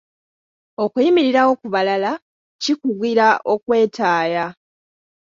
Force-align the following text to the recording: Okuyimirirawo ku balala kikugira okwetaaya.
Okuyimirirawo 0.83 1.51
ku 1.61 1.67
balala 1.73 2.11
kikugira 2.61 3.27
okwetaaya. 3.53 4.45